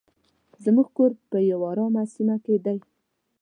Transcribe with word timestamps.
زموږ 0.63 0.87
کور 0.97 1.11
په 1.29 1.37
یو 1.49 1.59
ارامه 1.69 2.03
سیمه 2.13 2.35
کې 2.43 2.55
دی. 2.65 2.77